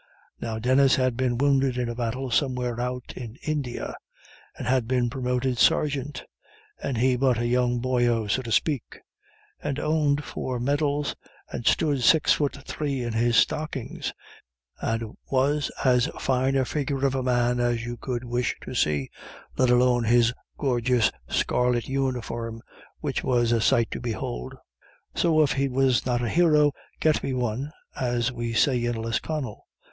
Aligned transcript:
Now 0.39 0.57
Denis 0.57 0.95
had 0.95 1.15
been 1.15 1.37
wounded 1.37 1.77
in 1.77 1.87
a 1.87 1.93
battle 1.93 2.31
somewhere 2.31 2.79
out 2.79 3.13
in 3.15 3.37
India, 3.45 3.93
and 4.57 4.65
had 4.65 4.87
been 4.87 5.11
promoted 5.11 5.59
sergeant 5.59 6.23
"and 6.81 6.97
he 6.97 7.15
but 7.15 7.37
a 7.37 7.45
young 7.45 7.79
boyo 7.81 8.25
so 8.27 8.41
to 8.41 8.51
spake" 8.51 9.01
and 9.61 9.77
owned 9.77 10.23
four 10.23 10.59
medals, 10.59 11.15
and 11.51 11.67
stood 11.67 12.01
six 12.01 12.33
foot 12.33 12.55
three 12.65 13.03
in 13.03 13.13
his 13.13 13.35
stockings, 13.37 14.11
and 14.81 15.15
was 15.29 15.69
as 15.85 16.07
fine 16.19 16.55
a 16.55 16.65
figure 16.65 17.05
of 17.05 17.13
a 17.13 17.21
man 17.21 17.59
as 17.59 17.85
you 17.85 17.95
could 17.95 18.23
wish 18.23 18.55
to 18.63 18.73
see, 18.73 19.11
let 19.55 19.69
alone 19.69 20.05
his 20.05 20.33
gorgeous 20.57 21.11
scarlet 21.29 21.87
uniform, 21.87 22.59
which 23.01 23.23
was 23.23 23.51
a 23.51 23.61
sight 23.61 23.91
to 23.91 24.01
behold; 24.01 24.55
so 25.13 25.43
if 25.43 25.51
he 25.51 25.67
was 25.69 26.07
not 26.07 26.23
a 26.23 26.27
hero, 26.29 26.71
get 26.99 27.21
me 27.21 27.35
one, 27.35 27.71
as 27.95 28.31
we 28.31 28.51
say 28.51 28.83
in 28.83 28.95
Lisconnel. 28.95 29.63